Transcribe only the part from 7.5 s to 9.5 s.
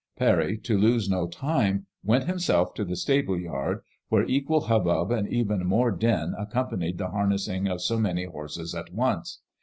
of so many horses at once.